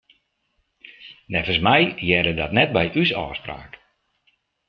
[1.33, 3.71] Neffens my hearde dat net by ús ôfspraak.